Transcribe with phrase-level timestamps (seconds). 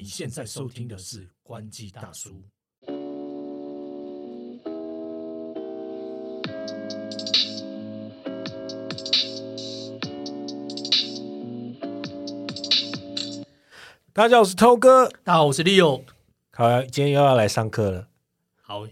[0.00, 2.30] 你现在收听的是《关机大叔》。
[14.12, 15.08] 大家好，我是涛哥。
[15.24, 16.04] 大家好，我是 Leo。
[16.52, 18.06] 好，今天又要来上课了。
[18.62, 18.86] 好，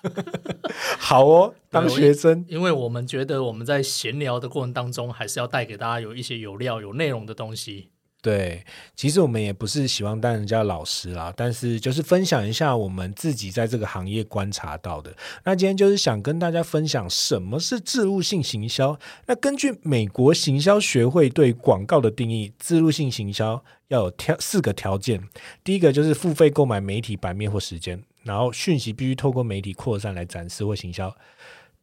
[0.98, 7.90] 好哦，当学生，因为我们觉得我们在闲聊的过程当中，还是要带给大家有一些有料、有内容的东西。
[8.22, 8.64] 对，
[8.94, 15.12] 其实我们也不是喜欢当人家老师啦，但是就是分享一下我们自己在这个行业观察到的。
[15.42, 18.96] 那今天就是想跟大家分享什么是自入性行销。
[19.26, 25.20] 那根据美国行销学会对广告的定义，自入性行销要有条四个条件。
[25.64, 31.12] 第一个就是付费购买媒体版面或时间，然后讯息必须透过媒体扩散来展示或行销。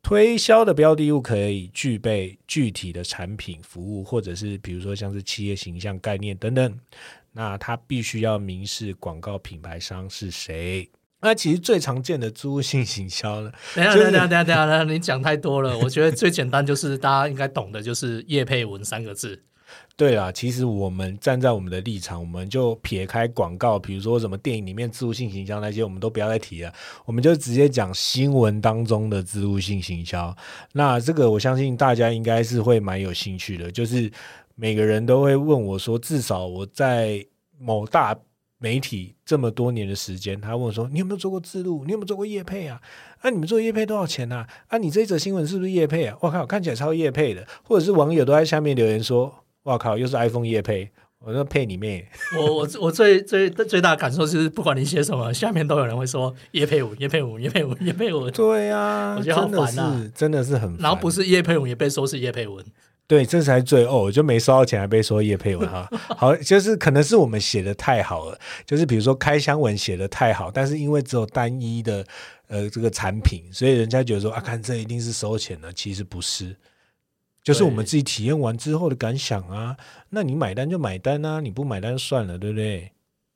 [0.02, 6.80] 推销的标的物可以具备具体的产品、服务，或者是比如说像是企业形象概念等等。
[7.32, 10.90] 那它必须要明示广告品牌商是谁。
[11.22, 13.52] 那其实最常见的租性行销呢？
[13.76, 15.78] 等下，等下，等下，等下，你讲太多了。
[15.80, 19.44] 我觉得最简单就是大家应该懂的，就是叶配文三个字。
[19.96, 30.34] 对啦，其实我们站在我们的立场，我们就撇开广告，比如说什么电影里面植入性行销那些，我们都不要再提了，我们就直接讲新闻当中的植入性行销。
[30.72, 34.10] 那这个我相信大家应该是会蛮有兴趣的，就是
[34.56, 37.26] 每个人都会问我说，至少我在
[37.60, 38.18] 某大
[38.58, 41.84] 媒体这么多年的时间，他问我说，你有没有做过自录？
[41.86, 42.82] 你有没有做过叶配啊？
[43.20, 44.48] 啊，你们做叶配多少钱啊？
[44.70, 46.18] 啊，你这一则新闻是不是叶配啊？
[46.22, 49.44] 我靠，看起来超叶配的，或者是网友都在下面留言说。
[49.64, 52.08] 我靠，又是 iPhone 夜配，我说配你妹！
[52.38, 58.32] 我我我最最最大的感受就是，不管你写什么， 下面都有人会说叶配五，叶配五，叶配五，叶配五。
[58.32, 60.76] 对呀， 我觉得好烦啊，真的是很。
[60.78, 62.66] 然后不是叶配文，也被说是叶配文。
[63.06, 65.90] 对，这才最哦，就没收到钱，还被说叶佩文哈。
[66.16, 72.06] 好，就是可能是我们写的太好了，就是比如说开箱文写的太好，但是因为只有单一的
[72.48, 76.56] 呃这个产品，所以人家觉得说啊，看这一定是收钱的，其实不是。
[77.50, 79.76] 就是我们自己体验完之后的感想啊，
[80.10, 82.92] 那你买单就买单啊，你不买单就算了，对不对？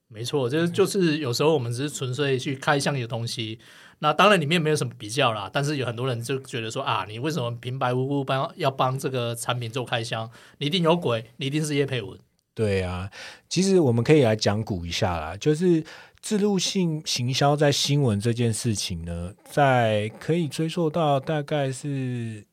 [0.08, 3.58] 没错，就是就是有时候我们只是纯粹去开箱一个东西，
[3.98, 10.30] 那当然里面没有什么比较啦，但是有很多人就觉得说啊，你为什么平白无故帮要帮这个产品做开箱？
[10.60, 12.16] 你一定有鬼，你一定是叶佩文。
[12.54, 13.10] 对啊，
[13.50, 15.84] 其实我们可以来讲古一下啦，就是
[16.22, 22.46] 自录性行销在新闻这件事情呢，在可以追溯到大概是。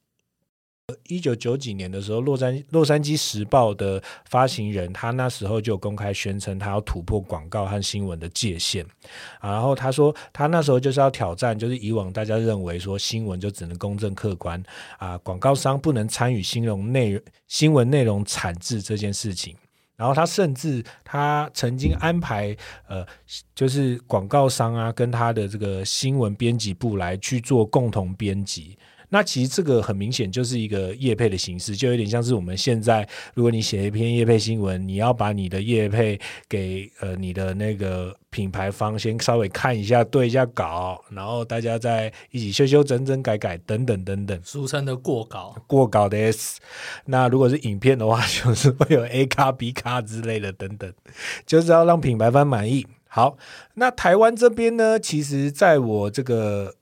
[1.08, 8.84] 一九九几年的时候，洛杉洛杉矶时报的发行人，他那时候就公开宣称，他要突破广告和新闻的界限。
[9.40, 14.62] 然后他说，他那时候就是要挑战，就是以往大家认为说新闻就只能公正客观
[14.98, 19.56] 啊，广告商不能参与新容内新闻内容产制这件事情。
[19.96, 22.56] 然后他甚至他曾经安排
[22.88, 23.06] 呃，
[23.54, 28.78] 就是广告商啊，跟他的这个新闻编辑部来去做共同编辑。
[29.10, 45.56] 那其实这个很明显就是一个业配的形式，就有点像是我们现在，如果你写一篇业配新闻，你要把你的业配给呃你的那个品牌方先稍微看一下，对一下稿，然后大家再一起修修整整改改等等等等，俗称的过稿。
[45.66, 46.60] 过稿的 S。
[47.06, 50.92] 那如果是影片的话，就是会有 A 卡、B 卡之类的等等，
[51.44, 52.86] 就是要让品牌方满意。
[53.08, 53.36] 好，
[53.74, 56.76] 那台湾这边呢，其实在我这个。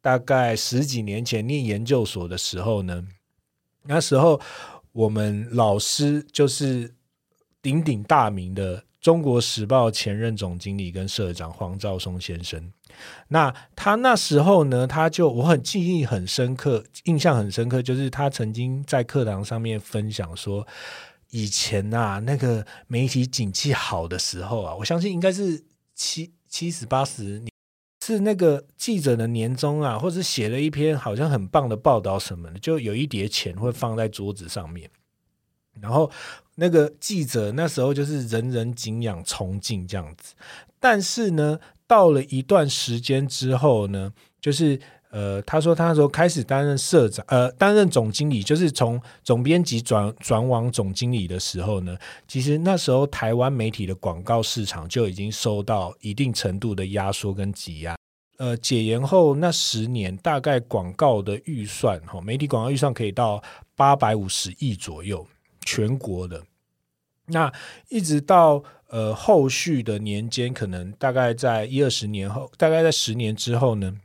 [0.00, 3.04] 大概十几年前念研究所的时候呢，
[3.84, 4.40] 那时候
[4.92, 6.94] 我们老师就是
[7.60, 12.72] 鼎鼎大名的《中国时报》前任总经理跟社长黄兆松先生。
[13.28, 20.66] 那他那时候呢，他就我很记忆很深刻，印象很深刻，就是他曾经在课堂上面分享说，
[21.30, 27.48] 以前啊，那个媒体景气好的时候啊，我相信应该是七七十八十年。
[28.08, 34.88] 是那个记者的年终啊，或者写了一篇好像很棒的报道什么的，就有一叠钱会放在桌子上面，
[35.78, 36.10] 然后
[36.54, 40.34] 那个记者那时候就是人人敬仰崇敬这样子。
[40.80, 44.10] 但是呢，到了一段时间之后呢，
[44.40, 44.80] 就是
[45.10, 51.94] 呃，他说他那时候开始担任社长，呃，担任总经理，就是从总编辑转转往总经理的时候呢，
[52.26, 57.97] 其实那时候台湾媒体的广告市场就已经受到一定程度的压缩跟挤压。
[58.38, 63.42] 呃，解严后那十年，大概广告的预算，哈，媒体广告预算可以到
[63.74, 65.26] 八百五十亿左右，
[65.64, 66.44] 全国的。
[67.26, 67.52] 那
[67.88, 73.98] 一直到呃后续的年间，可能大概在一二十年后，大概在十年之后呢，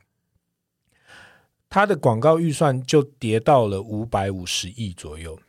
[1.70, 5.40] 它的广告预算就跌到了五百五十亿左右。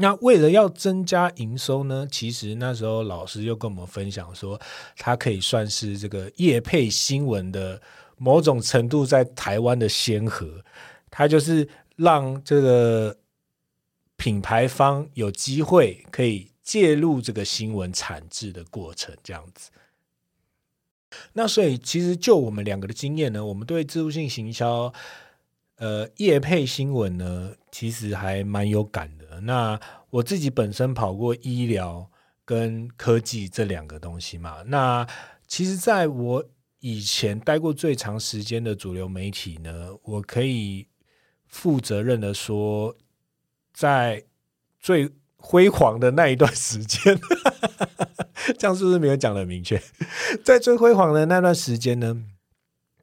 [0.00, 4.60] 那为了要增加营收呢，其实那时候老师又跟我们分享说，
[4.96, 7.82] 它可以算是这个业配新闻的
[8.16, 10.64] 某种程度在台湾的先河，
[11.10, 13.16] 它就是让这个
[14.16, 19.70] 品牌方有机会可以介入这个新闻产制的过程，这样子。
[21.32, 24.92] 那所以其实就我们两个的经验呢，我们对自助性行销。
[25.80, 29.78] 呃，业配新闻呢，其实还蛮有感那
[30.10, 32.10] 我自己本身跑过医疗
[32.44, 34.62] 跟科技这两个东西嘛。
[34.66, 35.06] 那
[35.46, 36.44] 其实，在我
[36.80, 40.86] 以前待过最长时间的主流媒体呢，我可以
[41.46, 42.96] 负责任的说，
[43.72, 44.24] 在
[44.78, 47.18] 最辉煌的那一段时间，
[48.58, 49.80] 这样是不是没有讲的明确？
[50.44, 52.24] 在最辉煌的那段时间呢？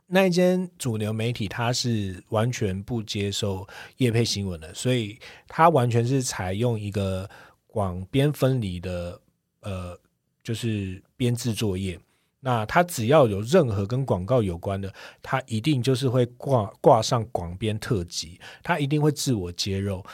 [0.08, 3.68] 那一间主流媒体，它是完全不接受
[3.98, 5.18] 业配新闻的，所以
[5.48, 7.28] 它完全是采用一个
[7.66, 9.20] 广编分离的，
[9.62, 10.00] 呃，
[10.44, 12.00] 就是编制作业。
[12.40, 14.94] 那它只要有任何跟广告有关的，
[15.24, 20.06] 它一定就是会挂挂上广编特辑，它一定会自我揭露。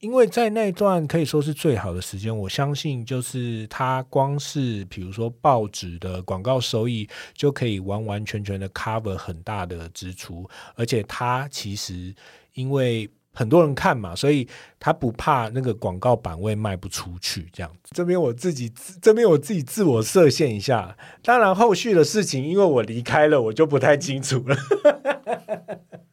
[0.00, 12.14] 因为在那段可以说是最好的时间，我相信就是它光是比如说报纸的广告收益就可以完完全全的 cover 很大的支出，而且他其实
[12.54, 14.46] 因为很多人看嘛，所以
[14.78, 17.90] 他不怕那个广告版位卖不出去这样子。
[17.92, 18.72] 这边我自己
[19.02, 24.56] 这边我自己自我设限一下，当然后续的事情因为我离开了，我就不太清楚了。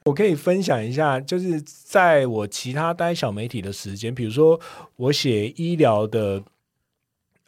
[0.05, 4.59] 我可以分享一下，就是在我其他待小媒体的时间，比如说
[4.95, 6.43] 我写医疗的，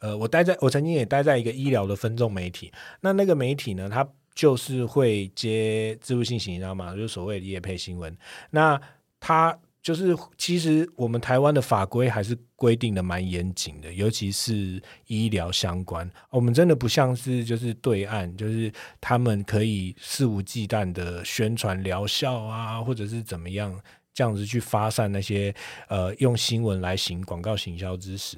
[0.00, 8.16] 呃，我待在我曾经也待在一个医疗的分众媒体，那那个媒体呢，它就是会接自助性行销嘛，就是所谓的业配新闻，
[8.50, 8.80] 那
[9.18, 9.58] 它。
[9.80, 16.10] 就是，其实我们台湾的法规还是规定的蛮严谨的，尤其是医疗相关。
[16.30, 18.70] 我们真的不像是就是对岸，就是
[19.00, 23.80] 他们可以肆无忌惮的宣传疗效啊，或者是怎么样
[24.12, 25.54] 这样子去发散那些
[25.88, 28.36] 呃用新闻来行广告行销知识。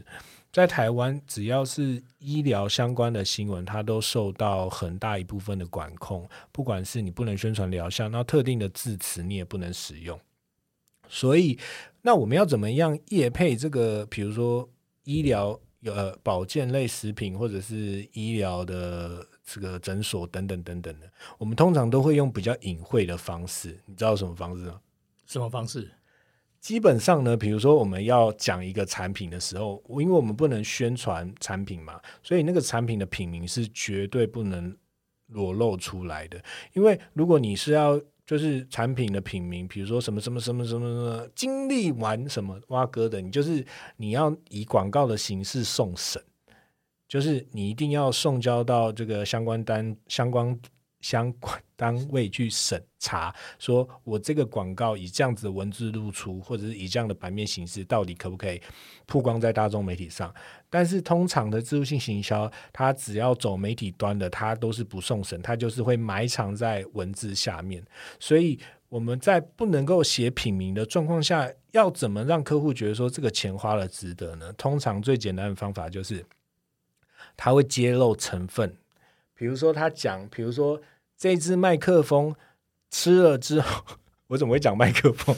[0.53, 6.29] 在台湾，只要是医疗相关的新闻，它都受到很大一部分的管控。
[6.53, 10.21] 不管是你不能宣传疗效，那特定的字词你也不能使用。
[11.11, 11.59] 所以，
[12.03, 14.07] 那我们要怎么样业配这个？
[14.07, 14.67] 比如说
[15.05, 23.79] 医疗呃保健类食品，或者是医疗的这个诊所等等等等的，我们通常都会用比较隐晦的方式。
[23.87, 24.81] 你知道什么方式吗？
[25.27, 25.91] 什么方式？
[26.61, 34.77] 基本上呢，比如说我们要讲一个产品的时候，因为我们不能宣传产品嘛，所以那个产品的品名是绝对不能
[35.29, 36.43] 裸露出来的。
[36.75, 43.67] 因为如果你是要就是产品的品名，比如说什么什么什么什么什么经历玩什么蛙哥的，你就是
[43.97, 46.23] 你要以广告的形式送审，
[47.09, 50.57] 就是你一定要送交到这个相关单相关。
[51.01, 58.61] 相关单位去审查，说我这个广告以这样子的文字露出，或者是以这样的版面形式，到底可不可以
[59.07, 60.33] 曝光在大众媒体上？
[60.69, 67.83] 但是通常的自助性行销，它只要走媒体端的，它都是不送审，它就是会埋藏在文字下面。
[68.19, 68.59] 所以
[68.89, 74.53] 我们在不能够写品名的状况下，要怎么让客户觉得说这个钱花了值得呢？
[74.53, 76.25] 通常最简单的方法就是，
[77.37, 78.77] 他会揭露成分。
[79.41, 80.79] 比如说他讲，比如说
[81.17, 82.37] 这支麦克风
[82.91, 83.83] 吃了之后，
[84.29, 85.35] 我怎么会讲麦克风？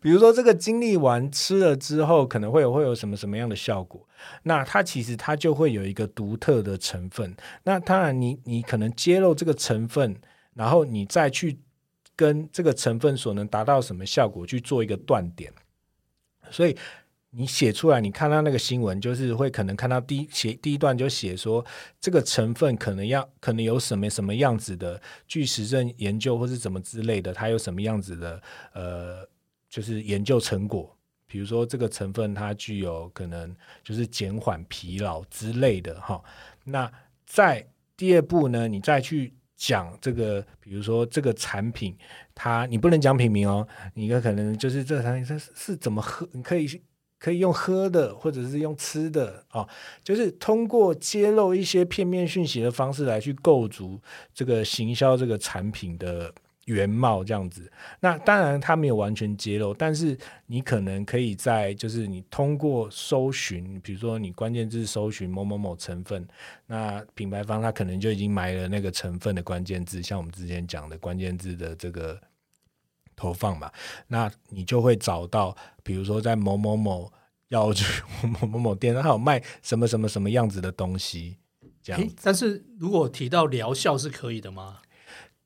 [0.00, 4.06] 比如说这个经历完吃了之后，可能会有会有什么什么样的效果？
[4.44, 7.34] 那它其实它就会有一个独特的成分。
[7.64, 10.16] 那当然，你你可能揭露这个成分，
[10.54, 11.58] 然后你再去
[12.14, 15.52] 跟这个成分所能达到什么效果去做一个断点，
[16.48, 16.76] 所以。
[17.32, 21.64] 你写出来，你看到那个新闻，就是会可能看到第一写第一段就写说
[22.00, 29.24] 这个成分可能要可能有什么什么样子的，据实证研究或是怎么之类的，它有什么样子的呃，
[29.68, 30.92] 就是研究成果，
[31.28, 36.20] 比如说这个成分它具有可能就是减缓疲劳之类的哈。
[36.64, 36.90] 那
[37.24, 37.64] 在
[37.96, 41.96] 第二步呢，你再去讲这个，比如说这个产品，
[42.34, 46.82] 它你不能讲品名哦，你可能就是这个产品它是是怎么喝，你可以。
[47.20, 49.68] 可以用喝的，或者是用吃的啊，
[50.02, 54.00] 就是通过揭露一些片面讯息的方式来去构筑
[54.32, 56.32] 这个行销这个产品的
[56.64, 57.70] 原貌，这样子。
[58.00, 66.26] 那当然它没有完全揭露，但是你可能可以在就是你通过搜寻，比如说你关键字搜寻某某某成分，
[66.66, 72.18] 那品牌方他可能就已经埋了那个成分的关键字，像我们之前讲的关键字的这个。
[73.20, 73.70] 投放嘛，
[74.06, 77.12] 那你就会找到，比如说在某某某
[77.48, 78.02] 要去
[78.40, 81.36] 某某某店，它有卖什么什么什么样子的东西，
[81.82, 84.78] 这样，但是如果提到疗效是可以的吗？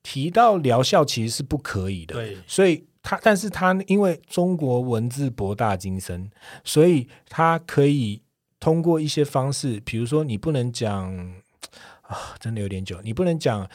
[0.01, 6.31] 提到疗效其实是不可以的，对，所以它，但是它因为中国文字博大精深，
[6.63, 8.21] 所以它可以
[8.59, 11.35] 通过一些方式，比如说你不能讲
[12.03, 13.69] 啊，真的有点久，你不能讲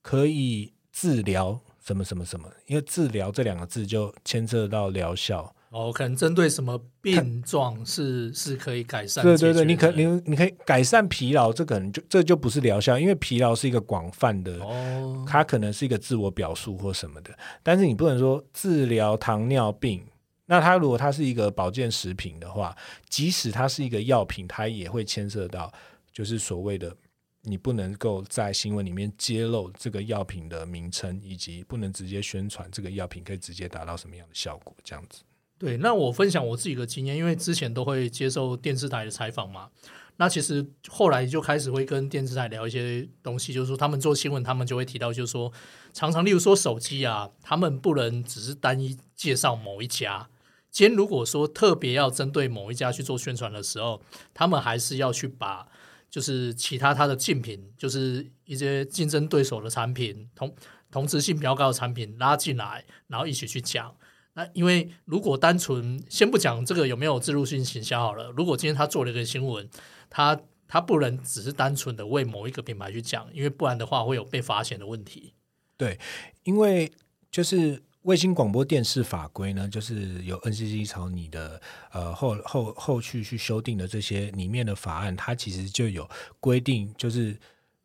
[0.00, 5.54] 可以治疗什么什么什么，因为治疗这两个字就牵涉到疗效。
[5.70, 9.24] 哦，可能针对什么病状是是可以改善。
[9.24, 20.04] 对对对，你可你你可以改善疲劳，这可能就这就不是疗效，因为疲劳是一个广泛的哦，它可能是一个自我表述或什么的，但是你不能说治疗糖尿病。
[20.44, 22.76] 那它如果它是一个保健食品的话，
[23.08, 25.72] 即使它是一个药品，它也会牵涉到
[26.12, 26.94] 就是所谓的
[27.42, 35.22] 你不能够在新闻里面揭露这个药品的名称，以及不能直接宣传这个药品可以直接达到什么样的效果，这样子。
[35.58, 39.70] 对，那我分享我自己的经验，因为之前都会接受电视台的采访嘛。
[40.16, 45.52] 那其实后来就开始会跟电视台聊一些东西，就是说他们做新闻，他们就会提到，就是说
[45.92, 50.28] 常常例如说手机啊，他们不能只是单一介绍某一家。
[50.70, 54.02] 今天如果说特别要针对某一家去做宣传的时候，
[54.34, 55.68] 他们还是要去把
[56.12, 60.54] 就是其他它的竞品，就是一些竞争对手的产品同
[60.90, 63.96] 同质性比较高的产品拉进来，然后一起去讲。
[64.34, 69.66] 那因为如果单纯先不讲这个有没有自入性行销好了，如果今天他做了一个新闻，
[70.10, 70.38] 他
[70.68, 75.32] 他不能只是单纯的为某一个品牌去讲，因为不然的话会有被罚钱的问题。
[75.78, 75.98] 对
[76.44, 76.92] 因为
[77.30, 81.60] 就是卫星广播电视法规呢，就是由 NCC 朝你的
[81.92, 86.08] 呃后后后续去修订的这些里面的法案，它其实就有
[86.40, 87.36] 规定，就是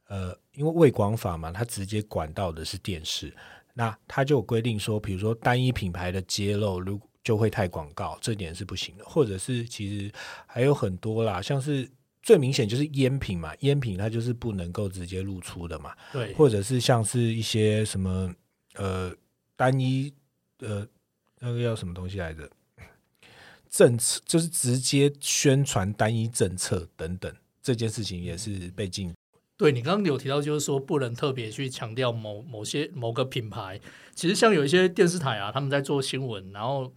[0.08, 3.34] 呃，因为卫广法嘛，它直接管到的是电视，
[3.74, 10.12] 那它就有规定说，比如说单一品牌的揭露，如就会太广告，这点是不行的，或者是其实
[10.46, 11.90] 还有很多啦，像是。
[12.24, 18.30] 最明显就是烟品嘛，烟品它就是不能够直接露出的嘛，对，或者是像是一些什么
[18.74, 19.16] 呃
[19.58, 20.14] 单一
[20.60, 20.88] 呃
[21.40, 22.50] 那个叫什么东西来着？
[23.70, 29.14] 政策就是直接宣传单一政策等等，这件事情也是被禁。
[29.58, 33.82] 对你刚刚有提到，就是说不能特别去强调某某些某个品牌。
[34.16, 36.94] 其实像有一些电视台啊，他们在做新闻，然后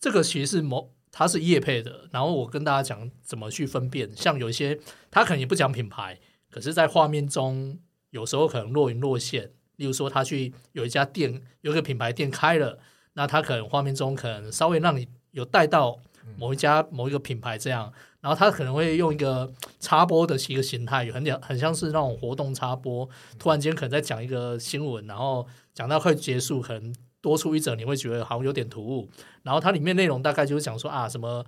[0.00, 4.10] 这个其实是某它是业配的，然后我跟大家讲怎么去分辨。
[4.16, 6.18] 像有一些他可能也不讲品牌，
[6.50, 7.78] 可是在画面中
[8.10, 9.52] 有时候可能若隐若现。
[9.78, 12.78] 例如说，他去有一家店，有一个品牌店开了，
[13.14, 15.98] 那他可能画面中可能稍微让你有带到
[16.36, 23.08] 某一家某一个品牌这样，然后他可能会用一个插播的一个形态，很讲很像是那种活动插播，
[23.38, 29.08] 突然间可能在讲一个新闻，然后讲到快结束，可能多出一整，你会觉得好像有点突兀。
[29.42, 31.44] 然后它里面内容大概就是讲说啊什么。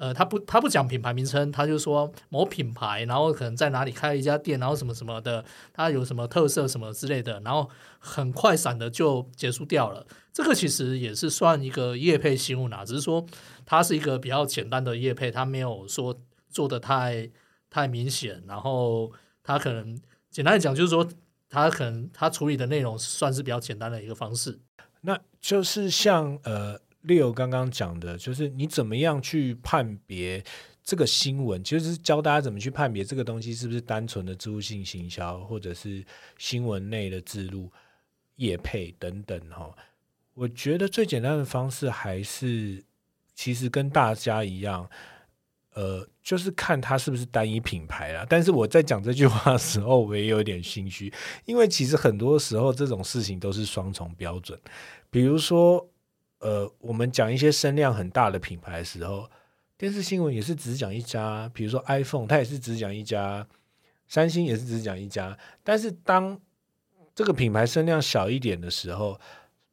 [0.00, 10.06] 呃，他不，他不讲品牌名称，他就说某品牌，然后可能在哪里开了一家店，然后什么什么的，它有什么特色什么之类的，然后很快闪的就结束掉了。
[10.32, 13.22] 这个其实也是算一个业配新闻啊，只是说
[13.66, 17.30] 它是一个比较简单的业配，它没有说做的太
[17.68, 21.06] 太明显，然后它可能简单来讲就是说，
[21.50, 24.58] 它可能它处理的内容算是比较简单的一个方式。
[25.02, 26.80] 那就是像呃。
[27.06, 30.44] Leo 刚刚讲的，就是你怎么样去判别
[30.84, 36.04] 这个新闻，其实是教大家怎么去判别这个东西是不是单纯的植入性行销，或者是
[36.36, 37.72] 新闻内的植入、
[38.36, 39.74] 业配等等哈。
[40.34, 42.84] 我觉得最简单的方式还是，
[43.34, 44.88] 其实跟大家一样，
[45.72, 48.26] 呃，就是看它是不是单一品牌啦。
[48.28, 51.10] 但是我在讲这句话的时候，我也有点心虚，
[51.46, 54.60] 因为其实很多时候这种事情都是双重标准，
[55.08, 55.88] 比如说。
[56.40, 59.30] 呃，我们讲一些声量很大的品牌的时候，
[59.78, 63.46] 电视新闻也是只讲一家，比如说 iPhone，它也是只讲一家；
[64.08, 65.36] 三星也是只讲一家。
[65.62, 66.40] 但是当
[67.14, 69.20] 这个品牌声量小一点的时候，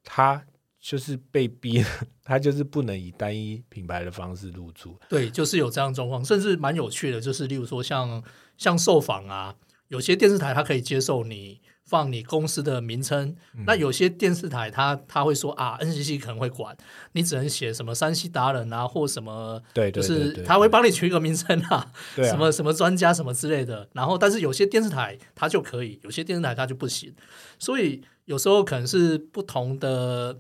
[0.04, 0.46] 它
[0.80, 1.84] 就是被逼，
[2.24, 4.98] 它就是不能以单一品牌的方式入驻。
[5.10, 8.22] 对，就是有这样状况，甚至蛮有趣的，就是例如说像
[8.58, 9.56] 像受访啊，
[9.88, 11.62] 有些电视台它可以接受你。
[11.88, 13.34] 放你公司的名称，
[13.65, 16.75] 那有些电视台他他会说啊，NCC 可能会管，
[17.13, 23.88] 你只能写什么山西达人啊，或什么，对，就是他会帮你取一个名称啊， 对，什么什么专家什么之类的。
[23.94, 27.15] 然后，但是有些电视台它就可以，有些电视台它就不行。
[27.58, 30.38] 所以有时候可能是不同的，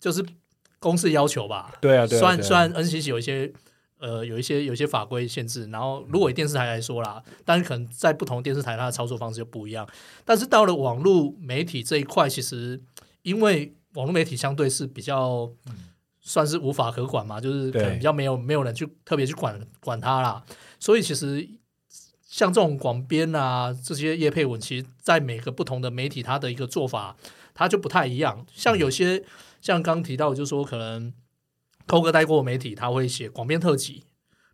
[0.00, 0.24] 就是
[0.78, 1.74] 公司要求吧。
[1.82, 3.52] 对啊，虽然虽然 NCC 有一些。
[3.98, 9.88] 呃，有一些有一些法规限制，然后如果以电视台来说啦，但是可能在不同电视台它的操作方式就不一样。
[10.24, 12.80] 但是到了网络媒体这一块，其实
[13.22, 15.50] 因为网络媒体相对是比较
[16.20, 20.44] 算是无法可管嘛，就是可能比较没有没有人去特别去管管它啦。
[20.78, 21.48] 所以其实
[22.28, 27.16] 像这种广编啊这些业配文，其实在每个不同的媒体，它的一个做法
[27.54, 28.46] 它就不太一样。
[28.52, 29.24] 像有些
[29.60, 31.12] 像刚提到，就是说可能
[31.88, 34.04] 扣哥待过的媒体，他会写广编特辑。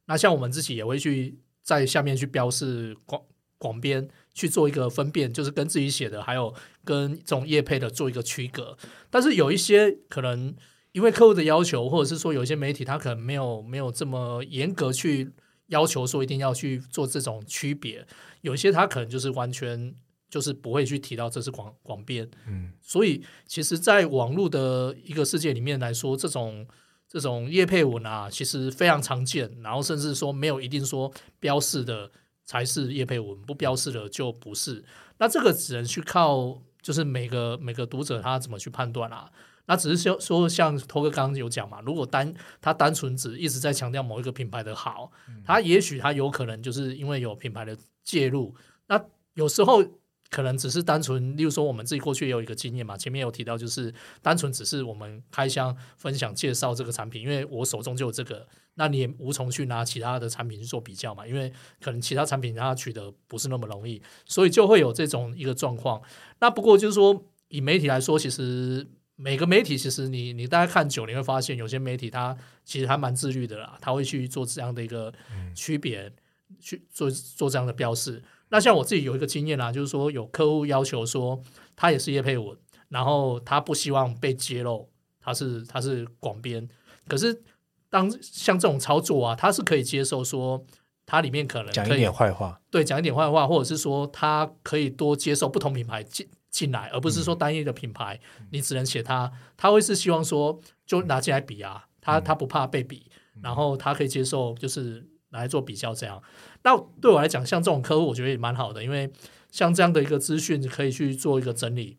[0.07, 3.21] 那像我们自己也会去在下面去标示广
[3.59, 8.79] 广编，去做一个分辨，就是跟自己写的，还有跟这种业配的做一个区隔。
[9.11, 10.55] 但是有一些可能
[10.93, 15.33] 因为客户的要求，或者是说有一些媒体他可能没有没有这么严格去
[15.67, 18.07] 要求说一定要去做这种区别，
[18.43, 19.95] 有一些他可能就是完全
[20.29, 22.29] 就是不会去提到这是广广编。
[22.47, 26.67] 嗯，所以其实，在网络的一个世界里面来说，这种
[27.15, 32.11] 这种业配文啊，其实非常常见，然后甚至说没有一定说标示的
[32.45, 34.85] 才是业配文，不标示的就不是。
[35.19, 39.31] 那这个只能去靠就是每个每个读者他怎么去判断啊。
[39.67, 45.13] 那只是说说像头哥刚刚有讲嘛，如果单他单纯只一直在强调某一个品牌的好，
[45.45, 48.53] 他也许他有可能就是因为有品牌的介入，
[48.89, 49.01] 那
[49.35, 49.85] 有时候
[50.35, 66.03] 可能只是单纯，例如说我们自己过去也有一个经验嘛，前面有提到就是单纯只是我们开箱分享介绍这个产品，因为我手中就有这个，那你也无从去拿其他的产品去做比较嘛，因为可能其他产品它取得不是那么容易，所以就会有这种一个状况。
[66.41, 75.15] 那不过就是说，以媒体来说，其实每个媒体其实你你大家看久，你会发现有些媒体它其实还蛮自律的啦，他会去做这样的一个
[75.55, 76.13] 区别，
[76.59, 78.21] 去做做这样的标示。
[78.49, 81.41] 那像我自己有一个经验啦，就是说有客户要求说
[81.75, 82.57] 他也是叶佩文，
[82.89, 84.89] 然后他不希望被揭露
[85.21, 86.69] 他是他是广编，
[87.09, 87.43] 可是
[87.91, 90.65] 当像这种操作啊，他是可以接受说
[91.07, 98.19] 它里面可能讲一点坏话，对，讲一点坏话，或者是说他可以多接受不同品牌进进来，而不是说单一的品牌，
[98.51, 99.31] 你只能写他。
[99.57, 103.11] 他会是希望说就拿进来比啊，他他不怕被比，
[103.43, 106.23] 然后他可以接受就是拿来做比较这样。
[106.63, 109.13] 那对我来讲，像这种客户，我觉得也蛮好的，因为
[109.51, 111.99] 像这样的一个资讯可以去做一个整理，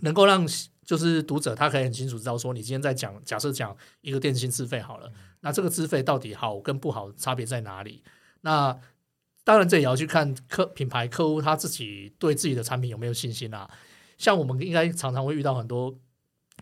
[0.00, 0.46] 能够让
[0.84, 5.10] 就是读者他可以很清楚知道说，你今天在讲，假设讲一个电信资费好了，
[5.40, 8.02] 那这个资费到底好跟不好差别在哪里？
[8.42, 8.78] 那
[9.44, 13.70] 当然，这也要去看客品牌客户他自己对自己的产品有没有信心啊。
[14.16, 15.94] 像我们应该常常会遇到很多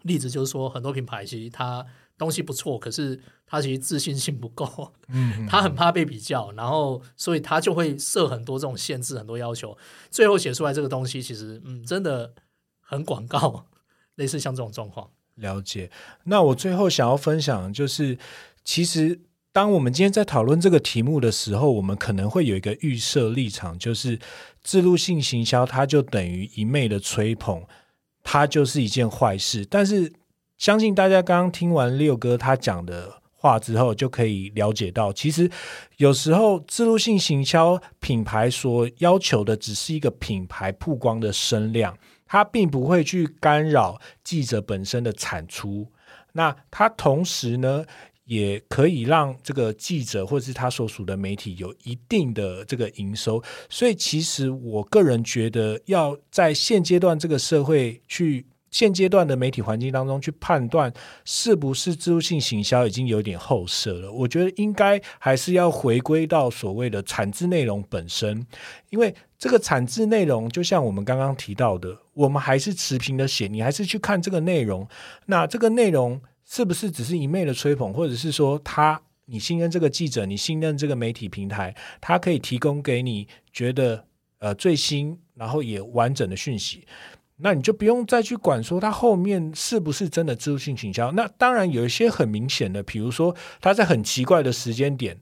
[0.02, 1.84] 例子，就是说很多品牌其实它
[2.22, 9.76] 东西不错，可是他其实自信心不够，嗯，他很怕被比较，然后所以他就会设很多这种限制、很多要求，
[10.10, 12.32] 最后写出来这个东西其实嗯真的
[12.80, 13.66] 很广告，
[14.16, 15.10] 类似像这种状况。
[15.36, 15.90] 了解。
[16.24, 18.18] 那我最后想要分享就是，
[18.64, 19.18] 其实
[19.50, 24.18] 当我们今天在讨论这个题目的时候，我们可能会有一个预设立场，就是
[24.62, 27.64] 自入性行销它就等于一昧的吹捧，
[28.22, 29.66] 它就是一件坏事。
[29.68, 30.12] 但是
[30.62, 35.50] 相信大家刚刚听完六哥他讲的话之后，就可以了解到，其实
[35.96, 41.98] 有时候自入性行销品牌所要求的只是一个品牌曝光的声量。
[42.28, 45.88] 它并不会去干扰记者本身的产出，
[46.34, 47.84] 那它同时呢，
[48.26, 53.42] 也可以让这个记者或是他所属的媒体有一定的这个营收。
[53.68, 60.92] 所以，其实我个人觉得，要在现阶段这个社会去现阶段的媒体环境当中去判断
[61.24, 64.10] 是不是自入性行销已经有点后设了。
[64.10, 68.44] 我觉得应该还是要回归到所谓的产制内容本身，
[68.90, 74.88] 因为这个产制内容就像我们刚刚提到的，我们还是持平的写，你还是去看这个内容，
[75.26, 84.04] 那这个内容是不是只是一昧的吹捧，或者是说他你信任这个记者，你信任这个媒体平台，他可以提供给你觉得
[84.38, 86.86] 呃最新然后也完整的讯息。
[87.42, 91.10] 那你就不用再去管说它后面是不是真的自入性行销。
[91.12, 95.18] 那当然有一些很明显的，比如说他在很奇怪的时间点，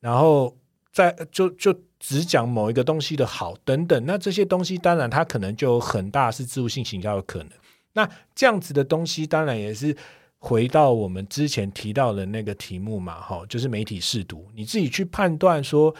[0.00, 0.56] 然后
[0.92, 4.06] 在就就只讲某一个东西的好等等。
[4.06, 7.50] 那这些东西当然它可能就有很大是自入性行销的可能。
[7.94, 9.96] 那这样子的东西当然也是
[10.38, 15.94] 回到我们之前提到的那个题目嘛，哈，就是媒体试读，你自己去判断说，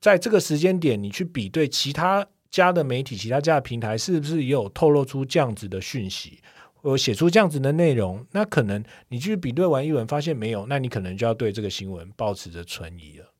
[0.00, 2.26] 在这个时间点你去比对其他。
[2.54, 6.38] 家的媒体，其他家的平台是不是也有透露出这样子的讯息，
[6.72, 8.24] 或写出这样子的内容？
[8.30, 13.32] 那可能你去比对完一文，发现没有，那你可能就要对这个新闻保持着存疑了。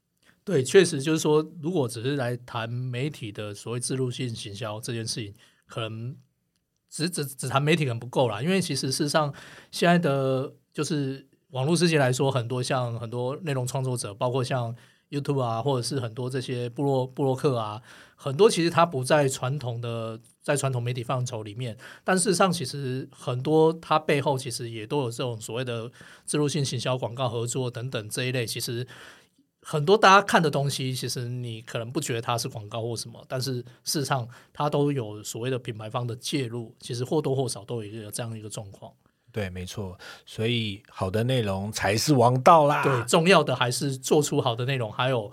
[0.43, 5.33] 对，确实就是说，如果只是来谈媒体的所谓自入性行销这件事情，
[5.67, 6.17] 可能
[6.91, 9.33] 只只只谈媒体可能不够啦，因为其实事实上
[9.71, 14.75] 现在的就是网络世界来说，很多像很多内容创作者，包括像。
[15.15, 17.81] YouTube 啊，或者是很多这些部落部落客啊，
[18.17, 25.91] 很多其实它不在传统的在传统媒体范畴里面，但事实上其实很多它背后其实也都有这种所谓的
[26.25, 28.87] 自入性行销、广告合作等等这一类，其实。
[29.67, 38.93] 很多大家看的东西，其实你可能不觉得它是广告或什么，但是事实上它都有所谓的品牌方的介入，其实或多或少都有一个这样一个状况。
[39.35, 42.85] 对，没错，所以好的内容才是王道啦。
[42.85, 45.29] 对，重要的还是做出好的内容，还有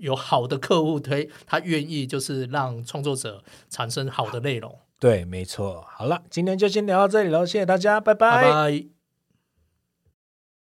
[0.00, 4.78] 有好的客户推，他愿意就是让创作者产生好的内容。
[5.00, 5.82] 对，没错。
[5.88, 8.95] 好了，今天就先聊到这里了，谢谢大家，拜拜拜。